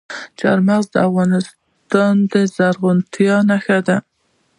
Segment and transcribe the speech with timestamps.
[0.39, 3.97] چار مغز د افغانستان د زرغونتیا نښه ده.